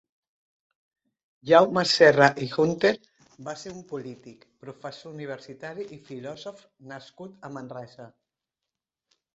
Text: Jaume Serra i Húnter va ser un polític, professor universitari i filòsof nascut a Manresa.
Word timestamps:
Jaume 1.49 1.83
Serra 1.89 2.29
i 2.45 2.47
Húnter 2.55 2.93
va 3.49 3.55
ser 3.65 3.75
un 3.75 3.85
polític, 3.93 4.49
professor 4.65 5.13
universitari 5.15 5.87
i 5.99 6.01
filòsof 6.11 6.67
nascut 6.95 7.39
a 7.51 7.55
Manresa. 7.61 8.11